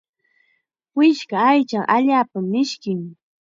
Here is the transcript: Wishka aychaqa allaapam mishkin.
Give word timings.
Wishka 0.97 1.37
aychaqa 1.51 1.91
allaapam 1.95 2.45
mishkin. 2.53 3.01